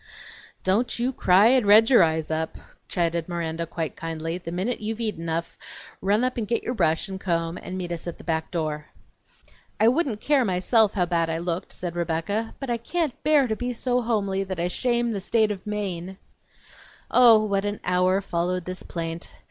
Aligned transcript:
"Don't 0.63 0.97
you 0.97 1.13
cry 1.13 1.49
and 1.49 1.67
red 1.67 1.91
your 1.91 2.01
eyes 2.03 2.31
up," 2.31 2.57
chided 2.87 3.29
Miranda 3.29 3.67
quite 3.67 3.95
kindly; 3.95 4.39
"the 4.39 4.51
minute 4.51 4.81
you've 4.81 4.99
eat 4.99 5.15
enough 5.15 5.59
run 6.01 6.23
up 6.23 6.37
and 6.37 6.47
get 6.47 6.63
your 6.63 6.73
brush 6.73 7.07
and 7.07 7.19
comb 7.21 7.55
and 7.61 7.77
meet 7.77 7.91
us 7.91 8.07
at 8.07 8.17
the 8.17 8.23
back 8.23 8.49
door." 8.49 8.87
"I 9.79 9.89
wouldn't 9.89 10.19
care 10.19 10.43
myself 10.43 10.95
how 10.95 11.05
bad 11.05 11.29
I 11.29 11.37
looked," 11.37 11.71
said 11.71 11.95
Rebecca, 11.95 12.55
"but 12.59 12.71
I 12.71 12.77
can't 12.77 13.21
bear 13.23 13.45
to 13.45 13.55
be 13.55 13.73
so 13.73 14.01
homely 14.01 14.43
that 14.43 14.59
I 14.59 14.69
shame 14.69 15.11
the 15.11 15.19
State 15.19 15.51
of 15.51 15.67
Maine!" 15.67 16.17
Oh, 17.11 17.43
what 17.45 17.63
an 17.63 17.79
hour 17.83 18.21
followed 18.21 18.65
this 18.65 18.81
plaint! 18.81 19.29